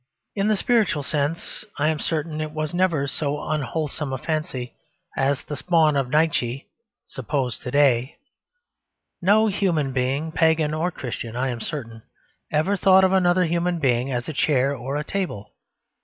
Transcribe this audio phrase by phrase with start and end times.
[0.35, 4.73] In the spiritual sense, I am certain it was never so unwholesome a fancy
[5.15, 6.65] as the spawn of Nietzsche
[7.05, 8.15] suppose to day.
[9.21, 12.01] No human being, pagan or Christian, I am certain,
[12.51, 15.53] ever thought of another human being as a chair or a table.